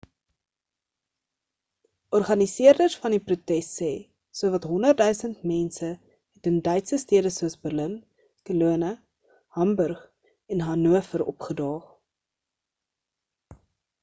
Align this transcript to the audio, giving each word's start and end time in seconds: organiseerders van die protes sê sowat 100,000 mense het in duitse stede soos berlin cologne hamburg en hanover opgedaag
organiseerders 2.19 2.95
van 3.01 3.15
die 3.15 3.19
protes 3.25 3.67
sê 3.81 3.89
sowat 4.39 4.65
100,000 4.69 5.43
mense 5.51 5.89
het 5.91 6.49
in 6.51 6.57
duitse 6.69 6.99
stede 7.03 7.31
soos 7.35 7.55
berlin 7.67 7.93
cologne 8.51 8.91
hamburg 9.59 10.03
en 10.55 10.67
hanover 10.69 11.27
opgedaag 11.35 11.85